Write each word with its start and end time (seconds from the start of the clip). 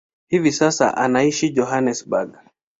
Hivi 0.27 0.51
sasa 0.51 0.97
anaishi 0.97 1.49
Johannesburg. 1.53 2.31